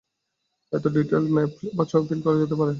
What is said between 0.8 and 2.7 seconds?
Detailed maps ও ছবি print করা যেতে পারে।